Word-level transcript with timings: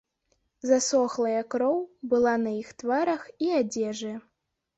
Засохлая 0.69 1.41
кроў 1.55 1.77
была 2.15 2.33
на 2.47 2.51
іх 2.63 2.73
тварах 2.81 3.29
і 3.45 3.53
адзежы. 3.61 4.13